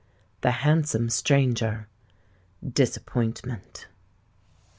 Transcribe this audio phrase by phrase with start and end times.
[0.41, 3.85] THE HANDSOME STRANGER.—DISAPPOINTMENT.